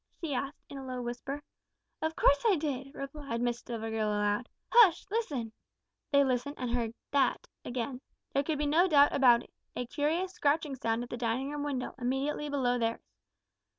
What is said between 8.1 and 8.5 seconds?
There